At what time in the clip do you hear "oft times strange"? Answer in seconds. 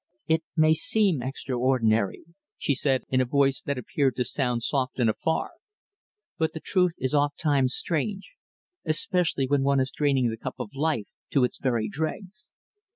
7.13-8.31